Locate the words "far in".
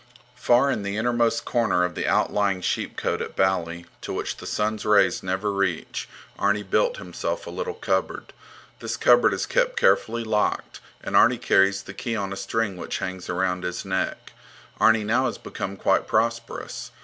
0.35-0.81